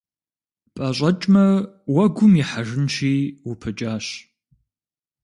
[0.73, 1.45] Пӏэщӏэкӏмэ,
[1.93, 3.15] уэгум ихьэжынщи,
[3.49, 4.05] упыкӏащ.